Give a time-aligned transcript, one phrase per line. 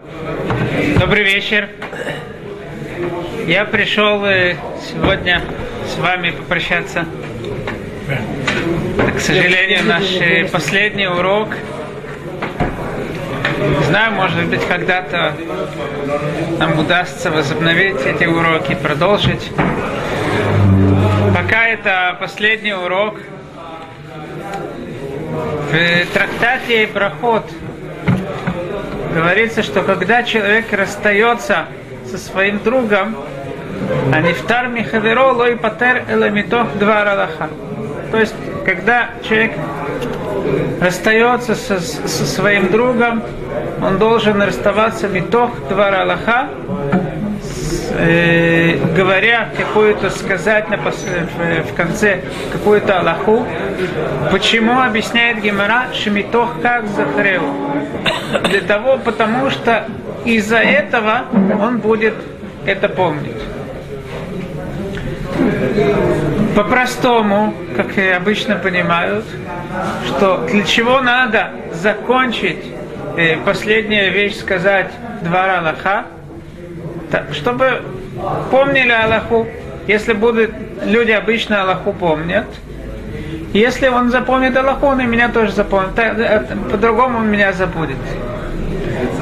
[0.00, 1.68] Добрый вечер.
[3.48, 5.42] Я пришел э, сегодня
[5.88, 7.04] с вами попрощаться.
[9.16, 11.48] К сожалению, наш э, последний урок.
[13.58, 15.34] Не знаю, может быть, когда-то
[16.60, 19.50] нам удастся возобновить эти уроки, продолжить.
[21.34, 23.18] Пока это последний урок.
[25.72, 27.50] В трактате Проход
[29.14, 31.66] говорится, что когда человек расстается
[32.10, 33.16] со своим другом,
[34.12, 37.48] а не втар михаверо лой патер эламитох два ралаха.
[38.10, 38.34] То есть,
[38.64, 39.52] когда человек
[40.80, 43.22] расстается со, со своим другом,
[43.82, 46.48] он должен расставаться митох два ралаха,
[47.98, 53.46] э, говоря какую-то, сказать на, в, в конце какую-то Аллаху.
[54.30, 57.42] Почему объясняет Гемора Шемитох как Захарев?
[58.44, 59.86] Для того, потому что
[60.24, 61.24] из-за этого
[61.60, 62.14] он будет
[62.66, 63.42] это помнить.
[66.54, 69.24] По-простому, как и обычно понимают,
[70.06, 72.64] что для чего надо закончить
[73.16, 74.90] э, последняя вещь сказать
[75.22, 76.06] два Аллаха,
[77.32, 77.82] чтобы
[78.50, 79.46] помнили Аллаху.
[79.86, 80.50] Если будут
[80.84, 82.46] люди обычно Аллаху помнят,
[83.52, 85.98] если он запомнит Аллаху, он и меня тоже запомнит.
[85.98, 87.96] Э, по-другому он меня забудет.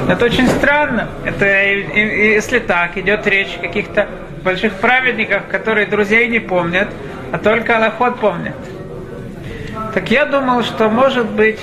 [0.09, 1.07] Это очень странно.
[1.25, 4.07] Это если так, идет речь о каких-то
[4.43, 6.87] больших праведников, которые друзей не помнят,
[7.31, 8.55] а только Аллахот помнят.
[9.93, 11.59] Так я думал, что может быть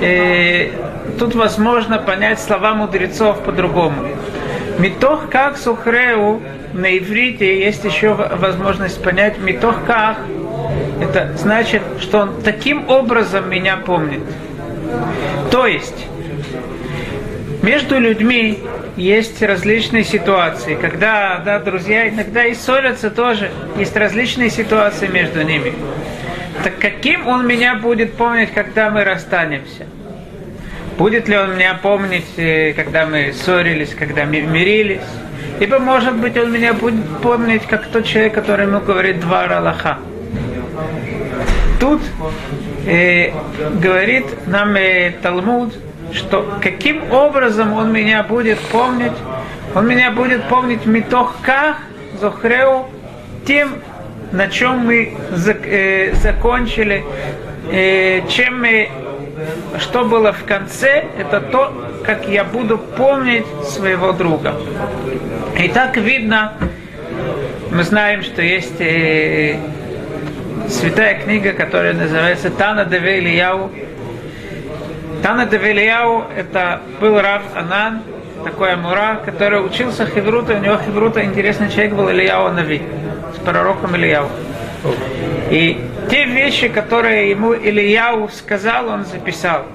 [0.00, 0.70] э,
[1.18, 4.08] тут возможно понять слова мудрецов по-другому.
[4.78, 10.18] Митох как сухреу на иврите есть еще возможность понять митох как.
[11.02, 14.22] Это значит, что он таким образом меня помнит.
[15.50, 16.06] То есть,
[17.60, 18.60] между людьми
[18.96, 25.72] есть различные ситуации, когда да, друзья иногда и ссорятся тоже, есть различные ситуации между ними.
[26.62, 29.86] Так каким он меня будет помнить, когда мы расстанемся?
[30.98, 35.00] Будет ли он меня помнить, э, когда мы ссорились, когда мы мирились?
[35.58, 39.98] Либо, может быть, он меня будет помнить, как тот человек, который ему говорит два Аллаха.
[41.80, 42.00] Тут
[42.86, 43.32] э,
[43.80, 45.74] говорит нам э, Талмуд,
[46.12, 49.12] что каким образом он меня будет помнить,
[49.74, 51.78] он меня будет помнить митохках,
[52.20, 52.86] зохреу,
[53.46, 53.76] тем,
[54.30, 57.04] на чем мы э, закончили,
[57.70, 58.88] э, чем мы
[59.78, 61.72] что было в конце, это то,
[62.04, 64.54] как я буду помнить своего друга.
[65.58, 66.52] И так видно,
[67.70, 69.56] мы знаем, что есть э,
[70.72, 73.70] святая книга, которая называется Тана Деве Ильяу.
[75.22, 78.02] Тана Деве Ильяу это был Рав Анан,
[78.44, 82.82] такой Амура, который учился Хеврута, у него Хеврута интересный человек был Ильяу Нави,
[83.34, 84.28] с пророком Ильяу.
[85.50, 85.78] И
[86.10, 89.66] те вещи, которые ему Ильяу сказал, он записал.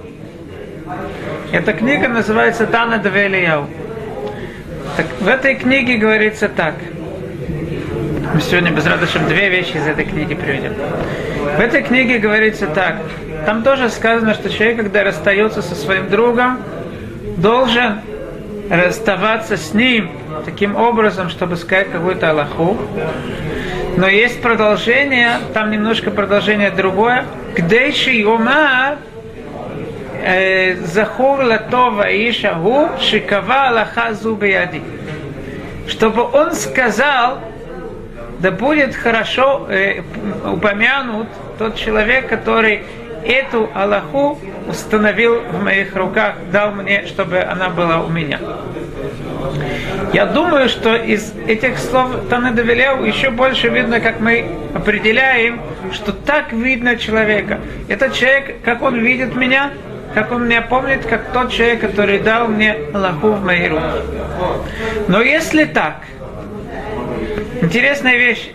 [1.51, 3.67] Эта книга называется Тана Две Ильяу.
[4.97, 6.73] Так, в этой книге говорится так.
[8.37, 10.75] Мы сегодня без радости две вещи из этой книги приведем.
[10.75, 12.97] В этой книге говорится так.
[13.47, 16.59] Там тоже сказано, что человек, когда расстается со своим другом,
[17.37, 17.99] должен
[18.69, 20.11] расставаться с ним
[20.45, 22.77] таким образом, чтобы сказать какую-то Аллаху.
[23.97, 27.25] Но есть продолжение, там немножко продолжение другое.
[27.55, 28.97] Гдейши Йома
[30.21, 34.83] э, Захур Латова Ишагу Шикава Аллаха Зубияди.
[35.87, 37.39] Чтобы он сказал,
[38.39, 40.01] да будет хорошо э,
[40.45, 41.27] упомянут
[41.57, 42.83] тот человек, который
[43.23, 48.39] эту Аллаху установил в моих руках, дал мне, чтобы она была у меня.
[50.13, 55.61] Я думаю, что из этих слов Танеда Веляу еще больше видно, как мы определяем,
[55.91, 57.59] что так видно человека.
[57.89, 59.71] Этот человек, как он видит меня,
[60.13, 63.81] как он меня помнит, как тот человек, который дал мне Аллаху в мои руки.
[65.07, 66.01] Но если так,
[67.61, 68.49] интересная вещь,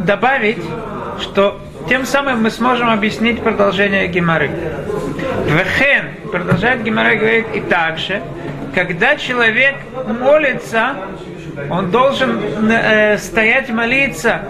[0.00, 0.62] добавить,
[1.20, 4.50] что тем самым мы сможем объяснить продолжение Гемары.
[5.46, 8.22] Вехен, продолжает Гемары, говорит и также,
[8.74, 9.76] когда человек
[10.20, 10.96] молится,
[11.68, 12.40] он должен
[12.70, 14.42] э, стоять молиться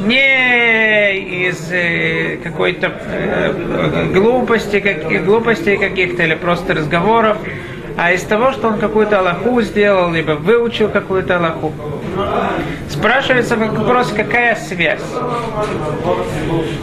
[0.00, 7.36] не из э, какой-то э, глупости, как, глупостей каких-то или просто разговоров,
[7.96, 11.72] а из того, что он какую-то Аллаху сделал, либо выучил какую-то Аллаху.
[12.88, 15.02] Спрашивается вопрос, какая связь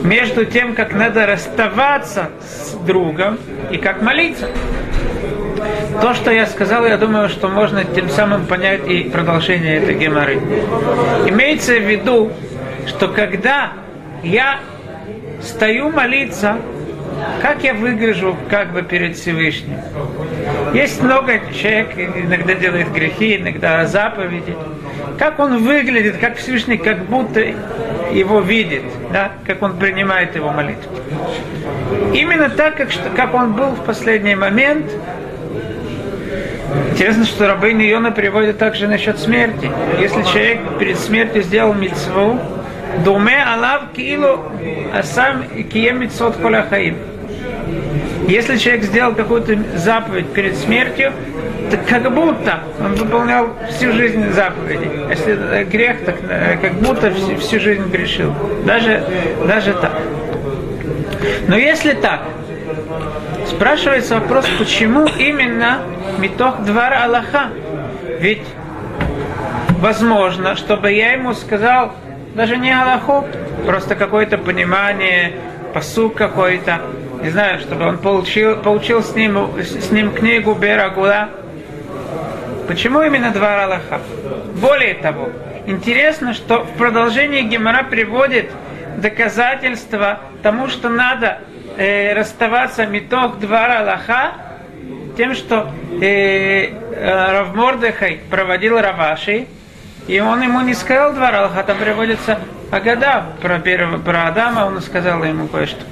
[0.03, 3.37] между тем, как надо расставаться с другом
[3.71, 4.49] и как молиться.
[6.01, 10.39] то, что я сказал, я думаю, что можно тем самым понять и продолжение этой геморы.
[11.27, 12.31] Имеется в виду,
[12.87, 13.73] что когда
[14.23, 14.59] я
[15.41, 16.57] стою молиться,
[17.41, 19.77] как я выгляжу как бы перед Всевышним.
[20.73, 24.55] Есть много человек, иногда делает грехи, иногда заповеди.
[25.19, 27.39] Как он выглядит, как Всевышний как будто
[28.11, 30.91] его видит, да, как он принимает его молитву.
[32.13, 34.85] Именно так, как, как он был в последний момент,
[36.91, 39.69] Интересно, что рабыня Йона приводит также насчет смерти.
[39.99, 42.39] Если человек перед смертью сделал митцву,
[43.03, 44.39] думе алав килу
[44.93, 46.97] асам митцвот коляхаим.
[48.27, 51.11] Если человек сделал какую-то заповедь перед смертью,
[51.69, 54.89] то как будто он выполнял всю жизнь заповеди.
[55.09, 58.33] Если грех, так э, как будто всю, жизнь грешил.
[58.65, 59.03] Даже,
[59.45, 59.99] даже так.
[61.47, 62.21] Но если так,
[63.47, 65.79] спрашивается вопрос, почему именно
[66.19, 67.49] Митох двора Аллаха?
[68.19, 68.43] Ведь
[69.79, 71.93] возможно, чтобы я ему сказал
[72.35, 73.25] даже не Аллаху,
[73.65, 75.33] просто какое-то понимание,
[75.73, 76.81] посук какой-то,
[77.21, 81.29] не знаю, чтобы он получил, получил с, ним, с ним книгу Берагула.
[82.67, 84.01] Почему именно два Аллаха?
[84.55, 85.29] Более того,
[85.65, 88.51] интересно, что в продолжении Гемора приводит
[88.97, 91.39] доказательства тому, что надо
[91.77, 94.33] э, расставаться меток двора Аллаха,
[95.17, 95.71] тем, что
[96.01, 99.47] э, э Равмордехай проводил Раваши,
[100.07, 102.39] и он ему не сказал два Аллаха, там приводится
[102.71, 105.83] Агада про, первого, про Адама, он сказал ему кое-что.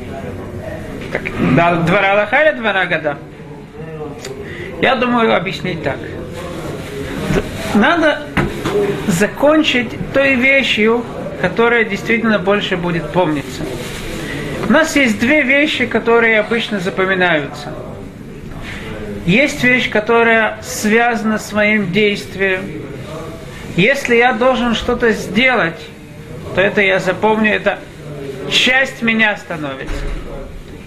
[1.11, 1.21] Так,
[1.55, 3.17] да, два Аллаха или два Агада?
[4.81, 5.97] Я думаю объяснить так.
[7.73, 8.23] Надо
[9.07, 11.05] закончить той вещью,
[11.41, 13.63] которая действительно больше будет помниться.
[14.67, 17.73] У нас есть две вещи, которые обычно запоминаются.
[19.25, 22.61] Есть вещь, которая связана с моим действием.
[23.77, 25.79] Если я должен что-то сделать,
[26.55, 27.79] то это я запомню, это
[28.49, 29.95] часть меня становится.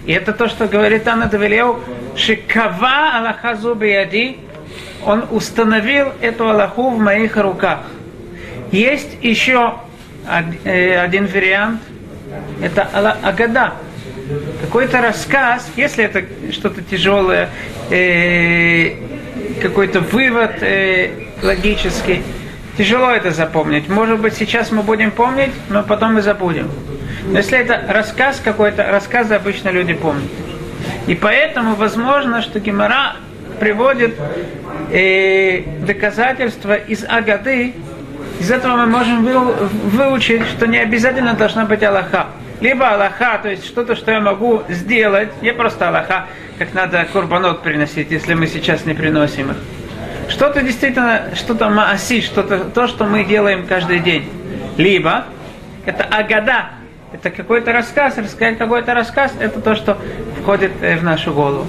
[0.04, 1.81] И это то, что говорит Анна Давилеу,
[2.14, 4.36] Шикава Аллаха Зубияди,
[5.04, 7.81] он установил эту Аллаху в моих руках.
[8.70, 9.75] Есть еще
[10.64, 11.80] э, один вариант,
[12.62, 13.75] это Агада.
[14.60, 17.48] Какой-то рассказ, если это что-то тяжелое,
[17.90, 18.92] э,
[19.62, 21.10] какой-то вывод э,
[21.42, 22.22] логический,
[22.76, 23.88] тяжело это запомнить.
[23.88, 26.71] Может быть, сейчас мы будем помнить, но потом мы забудем.
[27.26, 30.31] Но если это рассказ какой-то, рассказы обычно люди помнят.
[31.06, 33.17] И поэтому возможно, что Гимара
[33.61, 34.19] приводит
[34.91, 37.75] э, доказательства из Агады.
[38.41, 42.26] Из этого мы можем выучить, что не обязательно должна быть Аллаха.
[42.61, 46.26] Либо Аллаха, то есть что-то, что я могу сделать, не просто Аллаха,
[46.59, 49.56] как надо курбанот приносить, если мы сейчас не приносим их.
[50.29, 54.29] Что-то действительно, что-то мааси, что-то то, что мы делаем каждый день.
[54.76, 55.25] Либо
[55.87, 56.71] это агада,
[57.12, 59.99] это какой-то рассказ, рассказать какой-то рассказ, это то, что
[60.41, 61.67] входит э, в нашу голову.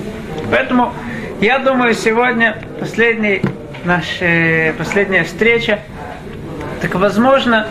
[0.50, 0.94] Поэтому
[1.42, 3.42] я думаю, сегодня последний
[3.84, 5.80] наша э, последняя встреча,
[6.82, 7.68] так возможно,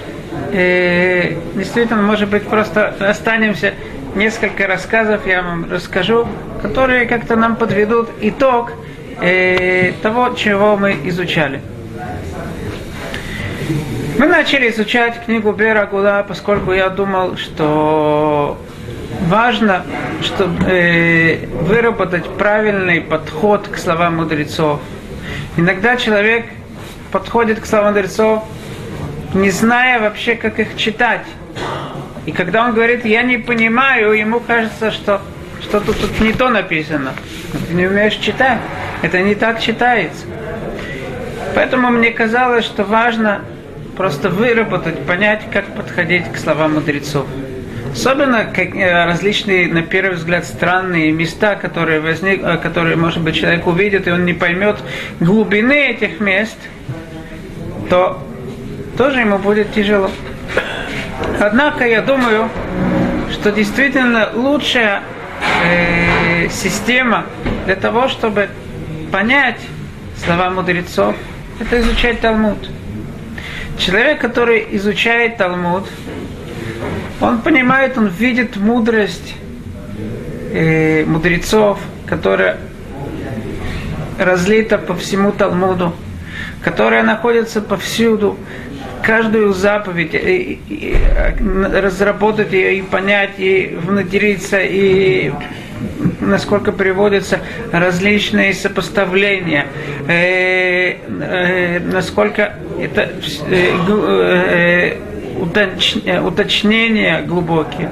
[0.52, 3.74] э, действительно, может быть, просто останемся
[4.14, 6.28] несколько рассказов, я вам расскажу,
[6.62, 8.72] которые как-то нам подведут итог
[9.20, 11.60] э, того, чего мы изучали.
[14.18, 18.58] Мы начали изучать книгу Бера Гула, поскольку я думал, что
[19.26, 19.84] важно
[20.22, 24.80] чтобы, э, выработать правильный подход к словам мудрецов.
[25.56, 26.46] Иногда человек
[27.10, 28.44] подходит к словам мудрецов,
[29.34, 31.26] не зная вообще, как их читать.
[32.26, 35.20] И когда он говорит, я не понимаю, ему кажется, что
[35.60, 37.12] что-то тут не то написано.
[37.68, 38.58] Ты не умеешь читать.
[39.04, 40.24] Это не так читается.
[41.54, 43.42] Поэтому мне казалось, что важно
[43.98, 47.26] просто выработать, понять, как подходить к словам мудрецов.
[47.92, 53.34] Особенно как, э, различные, на первый взгляд, странные места, которые, возник, э, которые, может быть,
[53.34, 54.78] человек увидит, и он не поймет
[55.20, 56.56] глубины этих мест,
[57.90, 58.26] то
[58.96, 60.10] тоже ему будет тяжело.
[61.38, 62.48] Однако я думаю,
[63.30, 65.02] что действительно лучшая
[65.62, 67.26] э, система
[67.66, 68.48] для того, чтобы
[69.14, 69.60] понять
[70.24, 71.14] слова мудрецов,
[71.60, 72.68] это изучать Талмуд.
[73.78, 75.88] Человек, который изучает Талмуд,
[77.20, 79.36] он понимает, он видит мудрость
[80.52, 82.58] э, мудрецов, которая
[84.18, 85.94] разлита по всему Талмуду,
[86.60, 88.36] которая находится повсюду,
[89.04, 90.96] каждую заповедь, и, и, и,
[91.72, 95.30] разработать ее, и понять, и внедриться, и
[96.24, 97.40] насколько приводятся
[97.72, 99.66] различные сопоставления,
[100.08, 103.10] э, э, насколько это
[103.48, 104.96] э, э,
[105.40, 107.90] уточ, уточнения глубокие.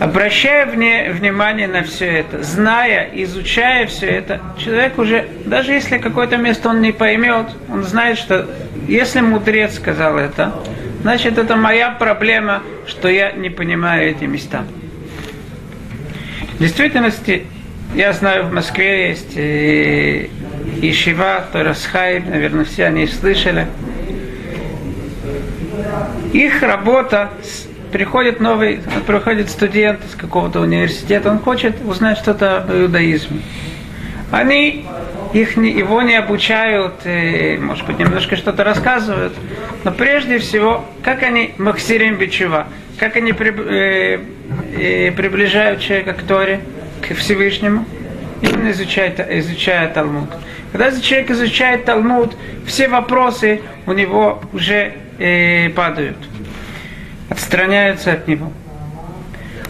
[0.00, 6.36] Обращая вне, внимание на все это, зная, изучая все это, человек уже, даже если какое-то
[6.36, 8.46] место он не поймет, он знает, что
[8.88, 10.52] если мудрец сказал это,
[11.02, 14.64] значит это моя проблема, что я не понимаю эти места.
[16.54, 17.46] В действительности,
[17.96, 20.30] я знаю, в Москве есть и,
[20.80, 23.66] и Шива, Торасхайм, наверное, все они слышали.
[26.32, 27.30] Их работа
[27.90, 33.40] приходит новый, приходит студент из какого-то университета, он хочет узнать что-то об иудаизме.
[34.30, 34.86] Они
[35.32, 39.32] их не, его не обучают, и, может быть, немножко что-то рассказывают,
[39.82, 42.68] но прежде всего, как они махсирим бичува,
[42.98, 44.20] как они при, э,
[44.76, 46.60] э, приближают человека к Торе,
[47.00, 47.84] к Всевышнему,
[48.40, 50.30] именно изучая, изучая Талмуд.
[50.72, 52.36] Когда человек изучает Талмуд,
[52.66, 56.16] все вопросы у него уже э, падают
[57.28, 58.52] отстраняются от него.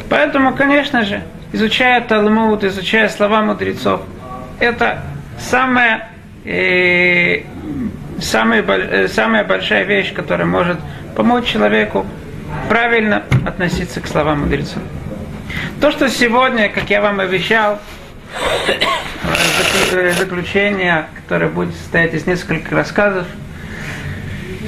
[0.08, 4.02] Поэтому, конечно же, изучая Талмуд, изучая слова мудрецов,
[4.60, 5.02] это
[5.38, 6.08] самая,
[6.44, 7.42] э,
[8.20, 10.78] самая, э, самая большая вещь, которая может
[11.16, 12.06] помочь человеку
[12.68, 14.82] правильно относиться к словам мудрецов.
[15.80, 17.78] То, что сегодня, как я вам обещал,
[19.92, 23.26] э, заключение, которое будет состоять из нескольких рассказов,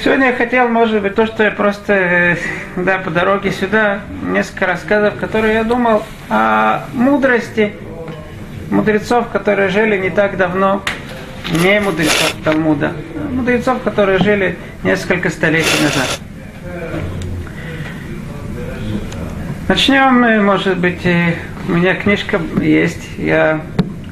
[0.04, 2.36] Сегодня я хотел, может быть, то, что я просто, э,
[2.76, 7.72] да, по дороге сюда, несколько рассказов, которые я думал о мудрости
[8.70, 10.82] мудрецов, которые жили не так давно,
[11.62, 16.25] не мудрецов Талмуда, а мудрецов, которые жили несколько столетий назад.
[19.68, 21.04] Начнем, может быть,
[21.68, 23.60] у меня книжка есть, я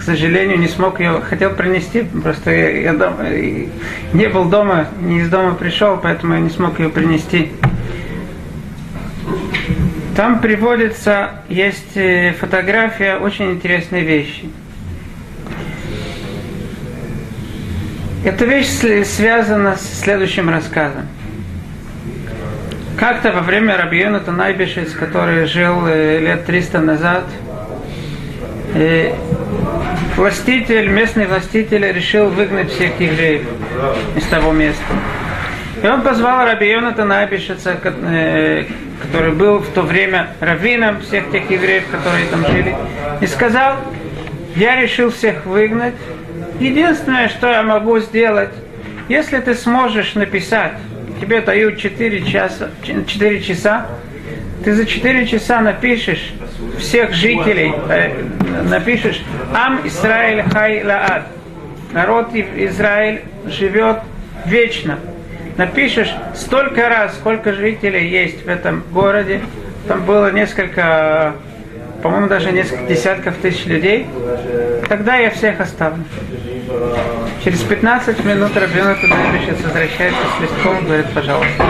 [0.05, 3.17] сожалению, не смог ее, хотел принести, просто я, я дом,
[4.13, 7.53] не был дома, не из дома пришел, поэтому я не смог ее принести.
[10.17, 14.49] Там приводится, есть э, фотография очень интересной вещи.
[18.25, 18.69] Эта вещь
[19.07, 21.09] связана с следующим рассказом.
[23.07, 27.25] Как-то во время Рабиона Танайбишец, который жил э, лет 300 назад,
[28.75, 29.13] э,
[30.17, 33.43] властитель, местный властитель решил выгнать всех евреев
[34.17, 34.83] из того места.
[35.83, 38.65] И он позвал Раби Йонатана Абишица, э,
[39.03, 42.75] который был в то время раввином всех тех евреев, которые там жили,
[43.21, 43.77] и сказал,
[44.57, 45.93] я решил всех выгнать.
[46.59, 48.55] Единственное, что я могу сделать,
[49.11, 50.73] если ты сможешь написать,
[51.21, 53.87] тебе дают 4 часа, 4 часа
[54.65, 56.33] ты за 4 часа напишешь
[56.79, 58.13] всех жителей, э,
[58.71, 61.25] напишешь Ам Исраиль Хай Лаад.
[61.93, 63.99] Народ Израиль живет
[64.47, 64.99] вечно.
[65.59, 69.41] Напишешь столько раз, сколько жителей есть в этом городе.
[69.87, 71.35] Там было несколько,
[72.05, 74.07] по-моему, даже несколько десятков тысяч людей.
[74.91, 76.05] Тогда я всех оставлю.
[77.43, 81.65] Через 15 минут Рабина Кудаевич возвращается с листком и говорит, пожалуйста.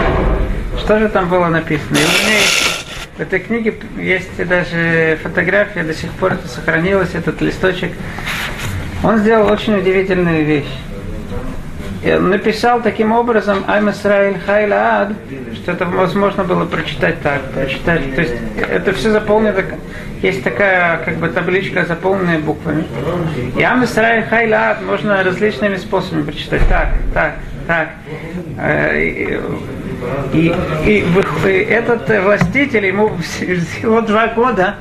[0.77, 1.95] Что же там было написано?
[1.95, 7.15] И у меня есть в этой книге есть даже фотография, до сих пор это сохранилось,
[7.15, 7.93] этот листочек.
[9.05, 10.65] Он сделал очень удивительную вещь.
[12.05, 15.13] Он написал таким образом «Айм Исраиль Хайлаад»,
[15.55, 18.13] что это возможно было прочитать так, прочитать.
[18.15, 18.35] То есть
[18.69, 19.63] это все заполнено,
[20.21, 22.85] есть такая как бы табличка, заполненная буквами.
[23.57, 26.61] И «Айм Исраиль Хайлаад» можно различными способами прочитать.
[26.69, 27.35] Так, так,
[27.65, 27.89] так.
[28.59, 29.39] Э, и,
[30.33, 31.05] и,
[31.45, 34.75] и этот властитель, ему всего два года,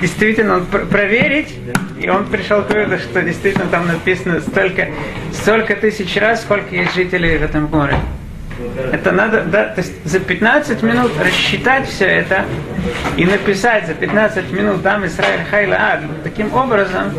[0.00, 1.54] действительно он проверить,
[2.00, 4.88] и он пришел к выводу, что действительно там написано столько,
[5.32, 8.00] столько тысяч раз, сколько есть жителей в этом городе.
[8.92, 12.44] Это надо, да, то есть за 15 минут рассчитать все это
[13.16, 16.00] и написать за 15 минут там Израиль Хайла Ад.
[16.24, 17.12] Таким образом,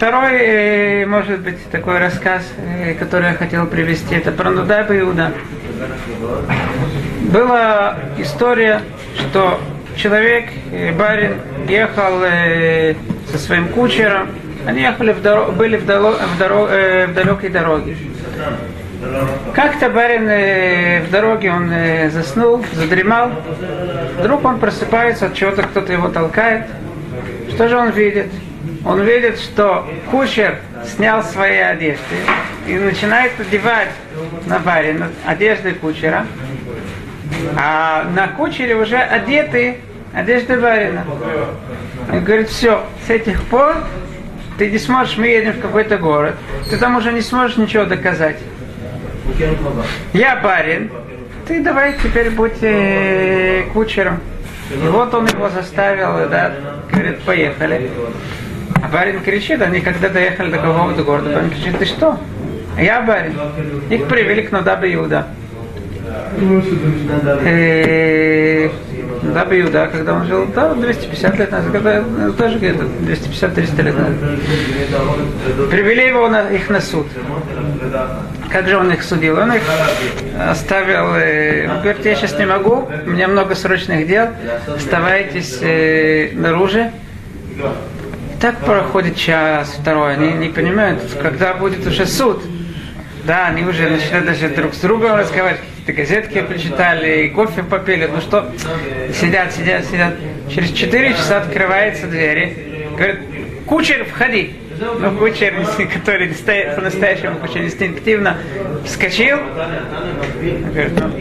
[0.00, 5.30] Второй, э, может быть, такой рассказ, э, который я хотел привести, это про Нудаба Иуда.
[7.32, 8.80] Была история,
[9.16, 9.60] что
[9.96, 11.36] человек, э, барин,
[11.68, 12.20] ехал
[13.30, 14.30] со своим кучером,
[14.66, 17.96] они ехали в дорог, были в, дорог, в, дорог, в далекой дороге.
[19.54, 21.72] Как-то барин в дороге он
[22.10, 23.30] заснул, задремал.
[24.18, 26.66] Вдруг он просыпается от чего-то, кто-то его толкает.
[27.54, 28.26] Что же он видит?
[28.84, 30.58] он видит, что кучер
[30.96, 32.16] снял свои одежды
[32.66, 33.88] и начинает одевать
[34.46, 36.26] на барина одежды кучера,
[37.56, 39.78] а на кучере уже одеты
[40.14, 41.04] одежда барина.
[42.10, 43.76] Он говорит, все, с этих пор
[44.58, 46.34] ты не сможешь, мы едем в какой-то город,
[46.68, 48.36] ты там уже не сможешь ничего доказать.
[50.12, 50.90] Я барин,
[51.46, 54.20] ты давай теперь будь э, кучером.
[54.70, 56.52] И вот он его заставил, да,
[56.92, 57.90] говорит, поехали.
[58.82, 62.18] А барин кричит, они когда доехали до какого-то города, барин кричит, ты что?
[62.78, 63.34] Я барин.
[63.88, 65.26] Их привели к Нодабе Иуда.
[69.22, 74.14] Даби Иуда, когда он жил, да, 250 лет назад, когда, тоже где-то 250-300 лет назад.
[75.70, 77.06] Привели его на, их на суд.
[78.50, 79.38] Как же он их судил?
[79.38, 79.62] Он их
[80.38, 84.28] оставил, э, он говорит, я сейчас не могу, у меня много срочных дел,
[84.74, 86.90] оставайтесь э, наружу.
[88.40, 92.42] Так проходит час, второй, они не понимают, когда будет уже суд.
[93.30, 98.10] Да, они уже начинают даже друг с другом разговаривать, какие-то газетки прочитали, кофе попили.
[98.12, 98.50] Ну что,
[99.14, 100.14] сидят, сидят, сидят.
[100.52, 102.88] Через 4 часа открывается двери.
[102.96, 103.20] Говорит,
[103.66, 104.56] кучер, входи.
[104.98, 105.54] Ну, кучер,
[105.94, 106.34] который
[106.74, 108.36] по-настоящему кучер инстинктивно
[108.84, 109.38] вскочил.
[110.72, 111.12] Говорит, ну,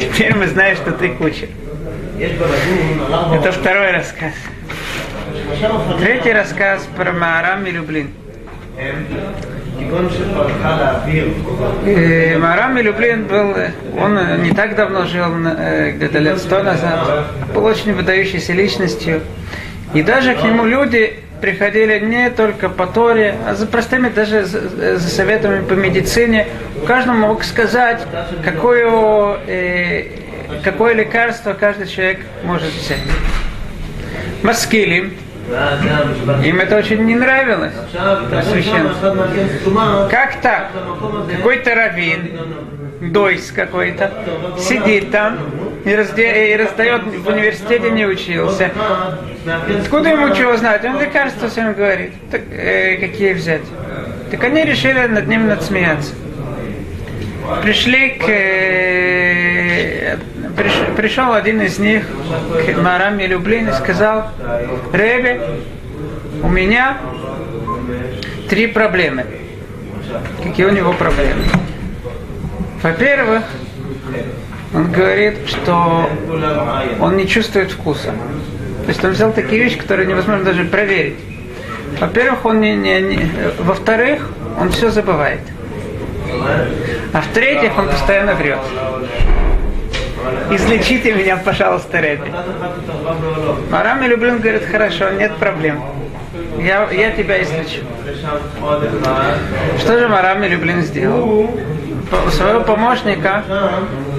[0.00, 1.46] теперь мы знаем, что ты кучер.
[2.18, 4.32] Это второй рассказ.
[6.00, 8.10] Третий рассказ про Маарам и Люблин.
[11.86, 13.54] И Марам Люблин был,
[13.98, 15.26] он не так давно жил,
[15.94, 19.22] где-то лет сто назад, был очень выдающейся личностью.
[19.94, 25.00] И даже к нему люди приходили не только по Торе, а за простыми даже за,
[25.00, 26.46] советами по медицине.
[26.86, 28.00] Каждый мог сказать,
[28.44, 30.04] какое, э,
[30.62, 33.00] какое лекарство каждый человек может взять.
[34.42, 35.14] Маскилим,
[36.44, 37.74] им это очень не нравилось,
[40.10, 40.70] Как так?
[41.36, 42.30] Какой-то раввин,
[43.00, 44.12] дойс какой-то,
[44.58, 45.38] сидит там
[45.84, 46.52] и, разде...
[46.52, 48.70] и раздает, в университете не учился.
[49.80, 50.84] Откуда ему чего знать?
[50.84, 52.12] Он лекарства всем говорит.
[52.30, 53.62] Так, э, какие взять?
[54.30, 56.14] Так они решили над ним надсмеяться.
[57.62, 58.24] Пришли к...
[58.28, 60.16] Э,
[60.56, 64.28] приш, пришел один из них к Мараме Люблин и сказал,
[64.92, 65.40] Ребе,
[66.42, 66.98] у меня
[68.48, 69.26] три проблемы.
[70.42, 71.44] Какие у него проблемы?
[72.82, 73.44] Во-первых,
[74.74, 76.08] он говорит, что
[77.00, 78.12] он не чувствует вкуса.
[78.84, 81.16] То есть он взял такие вещи, которые невозможно даже проверить.
[82.00, 85.40] Во-первых, он не, не, не во-вторых, он все забывает.
[87.12, 88.58] А в-третьих, он постоянно врет.
[90.50, 92.32] Излечите меня, пожалуйста, Рэби.
[93.70, 95.82] Марам Люблин говорит, хорошо, нет проблем.
[96.58, 97.80] Я, я тебя излечу.
[99.78, 101.50] Что же Марам Люблин сделал?
[102.30, 103.42] Своего помощника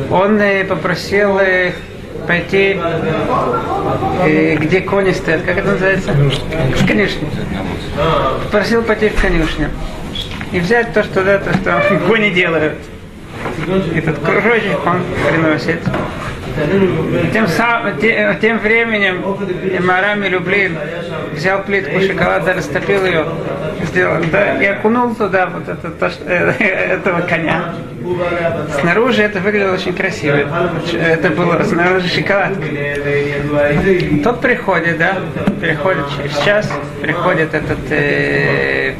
[0.09, 1.73] он э, попросил э,
[2.27, 2.79] пойти,
[4.25, 6.11] э, где кони стоят, как это называется?
[6.11, 7.27] В конюшню.
[8.45, 9.69] Попросил пойти в конюшню
[10.53, 12.75] и взять то, что, да, то, что кони делают
[13.95, 15.79] этот кружочек он приносит.
[17.31, 19.23] Тем, сам, тем, тем временем
[19.83, 20.77] Марами Люблин
[21.33, 23.25] взял плитку шоколада, растопил ее,
[23.85, 27.73] сделал, да, и окунул туда вот это, то, что, э, этого коня.
[28.81, 30.47] Снаружи это выглядело очень красиво.
[30.93, 32.61] Это было снаружи шоколадка.
[34.23, 35.17] Тот приходит, да,
[35.59, 38.93] приходит через час, приходит этот э,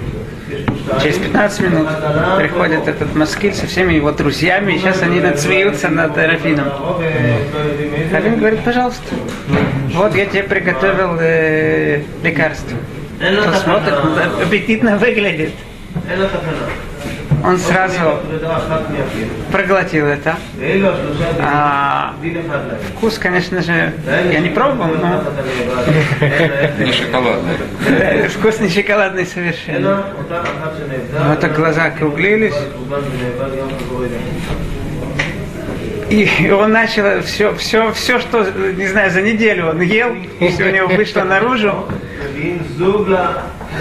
[1.02, 1.88] Через 15 минут
[2.38, 6.68] приходит этот москиль со всеми его друзьями, и сейчас они надсмеются над Рафином.
[8.12, 9.16] Рафин говорит, пожалуйста,
[9.94, 12.78] вот я тебе приготовил э, лекарство.
[13.46, 13.94] Посмотрит,
[14.42, 15.54] аппетитно выглядит
[17.44, 18.20] он сразу
[19.52, 20.38] проглотил это.
[21.40, 22.14] А,
[22.96, 23.94] вкус, конечно же,
[24.32, 25.24] я не пробовал, но...
[26.84, 28.28] Не шоколадный.
[28.30, 30.06] Вкус не шоколадный совершенно.
[31.28, 32.56] Вот так глаза округлились.
[36.10, 38.46] И он начал все, все, все, что,
[38.78, 40.16] не знаю, за неделю он ел,
[40.52, 41.88] все у него вышло наружу.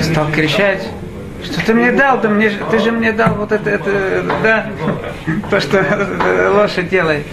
[0.01, 0.89] Стал кричать.
[1.45, 2.21] Что ты мне дал?
[2.21, 4.67] Да мне, ты же мне дал вот это, это да,
[5.51, 5.85] то, что
[6.55, 7.27] лошадь делает.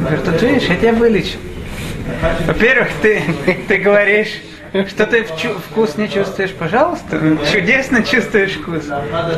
[0.00, 1.38] Говорит, тут видишь, я тебя вылечу.
[2.46, 3.22] Во-первых, ты,
[3.68, 4.40] ты говоришь,
[4.88, 7.20] что ты вкус не чувствуешь, пожалуйста,
[7.52, 8.84] чудесно чувствуешь вкус.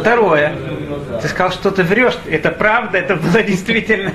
[0.00, 0.52] Второе,
[1.22, 4.12] ты сказал, что ты врешь, это правда, это было действительно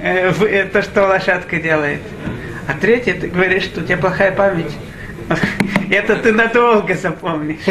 [0.00, 2.00] э, то, что лошадка делает.
[2.66, 4.72] А третье, ты говоришь, что у тебя плохая память.
[5.90, 7.64] Это ты надолго запомнишь.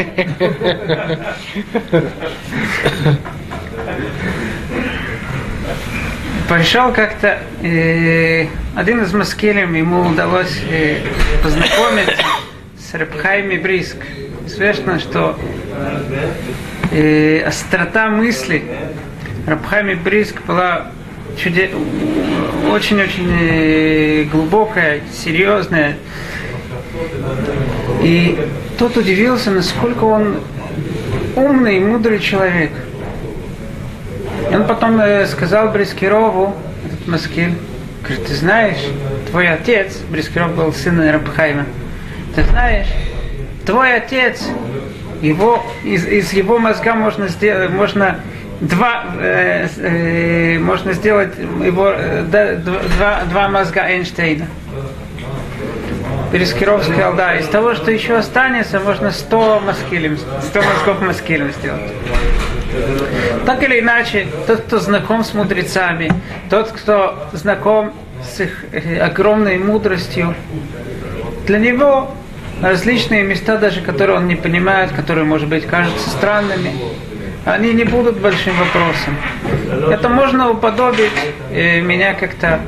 [6.50, 11.00] Пришел как-то э, один из маскелем, ему удалось э,
[11.42, 12.24] познакомиться
[12.78, 13.98] с Рабхайми Бриск.
[14.46, 15.40] Известно, что
[16.92, 18.64] э, острота мысли
[19.48, 20.92] Рабхайми Бриск была
[21.38, 21.72] чуде...
[22.72, 25.98] очень-очень э, глубокая, серьезная.
[28.02, 28.38] И
[28.78, 30.40] тот удивился, насколько он
[31.36, 32.72] умный и мудрый человек.
[34.52, 37.56] И он потом э, сказал Брискирову, этот Маскиль,
[38.04, 38.84] говорит, ты знаешь,
[39.32, 41.66] твой отец, Брискиров был сын Рабхайма,
[42.36, 42.88] ты знаешь,
[43.66, 44.44] твой отец,
[45.22, 48.20] его, из, из его мозга можно сделать, можно
[48.60, 54.48] два, э, э, можно сделать его, э, да, два, два мозга Эйнштейна.
[56.34, 61.94] Перескиров сказал, да, из того, что еще останется, можно 100 маскилем, 100 мозгов маскилем сделать.
[63.46, 66.12] Так или иначе, тот, кто знаком с мудрецами,
[66.50, 67.94] тот, кто знаком
[68.24, 70.34] с их э, огромной мудростью,
[71.46, 72.10] для него
[72.64, 76.72] различные места, даже которые он не понимает, которые, может быть, кажутся странными,
[77.46, 79.16] они не будут большим вопросом.
[79.88, 81.12] Это можно уподобить
[81.52, 82.60] э, меня как-то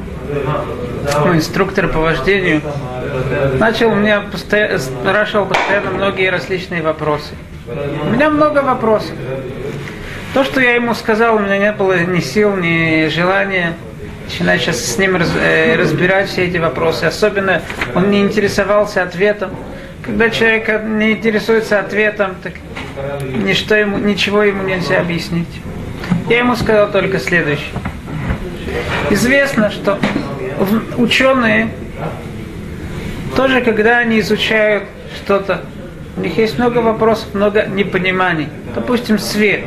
[1.25, 2.61] ну, по вождению
[3.59, 7.33] начал меня постоянно, спрашивал постоянно многие различные вопросы.
[7.67, 9.15] У меня много вопросов.
[10.33, 13.73] То, что я ему сказал, у меня не было ни сил, ни желания
[14.25, 17.05] начинать сейчас с ним раз, э, разбирать все эти вопросы.
[17.05, 17.61] Особенно
[17.93, 19.51] он не интересовался ответом.
[20.03, 22.53] Когда человек не интересуется ответом, так
[23.21, 25.61] ничто ему, ничего ему нельзя объяснить.
[26.29, 27.71] Я ему сказал только следующее.
[29.09, 29.99] Известно, что
[30.97, 31.69] ученые
[33.35, 34.85] тоже, когда они изучают
[35.23, 35.61] что-то,
[36.17, 38.47] у них есть много вопросов, много непониманий.
[38.73, 39.65] Допустим, свет.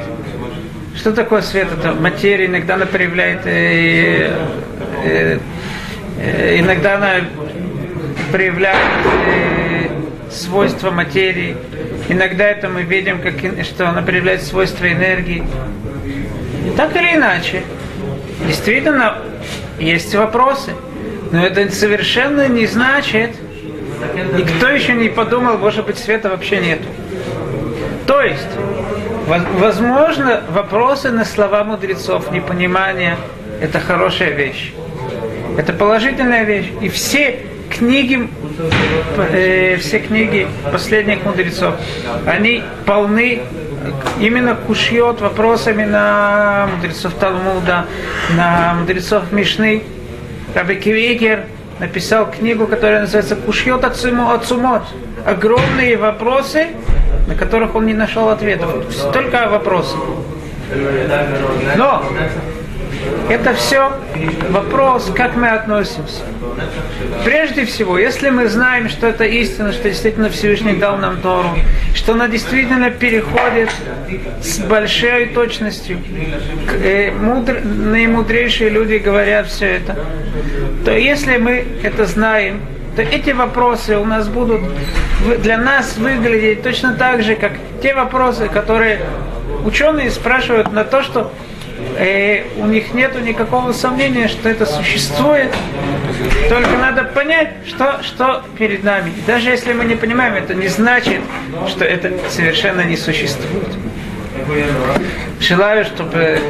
[0.97, 1.69] Что такое свет?
[1.73, 4.33] Это материя иногда она проявляет, э,
[5.05, 5.39] э,
[6.19, 7.15] э, иногда она
[8.33, 9.89] проявляет э,
[10.31, 11.57] свойства материи.
[12.09, 15.45] Иногда это мы видим, как, что она проявляет свойства энергии.
[16.77, 17.63] Так или иначе,
[18.47, 19.19] действительно,
[19.79, 20.73] есть вопросы.
[21.31, 23.33] Но это совершенно не значит,
[24.39, 26.85] и кто еще не подумал, может быть, света вообще нету.
[28.07, 28.49] То есть,
[29.27, 33.17] возможно, вопросы на слова мудрецов, непонимание,
[33.61, 34.73] это хорошая вещь.
[35.57, 36.71] Это положительная вещь.
[36.81, 38.29] И все книги,
[39.33, 41.75] э, все книги последних мудрецов,
[42.27, 43.43] они полны
[44.21, 47.87] именно кушьет вопросами на мудрецов Талмуда,
[48.37, 49.83] на мудрецов Мишны.
[50.55, 51.45] Раби Кивикер
[51.81, 54.83] написал книгу, которая называется «Кушьет Ацумот».
[55.25, 56.69] Огромные вопросы,
[57.27, 58.71] на которых он не нашел ответов.
[59.13, 59.97] Только вопросы.
[61.77, 62.03] Но
[63.29, 63.93] это все
[64.51, 66.23] вопрос, как мы относимся.
[67.25, 71.51] Прежде всего, если мы знаем, что это истина, что действительно Всевышний дал нам Тору,
[71.95, 73.71] что она действительно переходит
[74.41, 75.99] с большой точностью,
[76.83, 79.97] э, мудр, наимудрейшие люди говорят все это,
[80.85, 82.61] то если мы это знаем,
[82.97, 84.61] то эти вопросы у нас будут
[85.43, 89.01] для нас выглядеть точно так же, как те вопросы, которые
[89.65, 91.33] ученые спрашивают на то, что
[91.99, 95.55] э, у них нет никакого сомнения, что это существует.
[96.49, 99.13] Только надо понять, что, что перед нами.
[99.27, 101.21] Даже если мы не понимаем, это не значит,
[101.69, 103.69] что это совершенно не существует.
[105.41, 106.41] Желаю, чтобы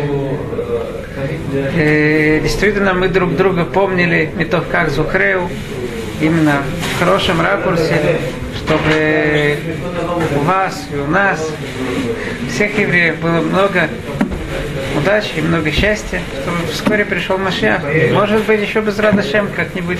[1.74, 5.48] э, действительно мы друг друга помнили, не то как Зухреу,
[6.20, 6.62] именно
[6.94, 8.18] в хорошем ракурсе,
[8.56, 9.56] чтобы
[10.36, 11.50] у вас и у нас,
[12.52, 13.88] всех евреев было много
[14.96, 17.82] удачи и много счастья, чтобы вскоре пришел Машиах.
[18.12, 19.98] Может быть, еще без радости как-нибудь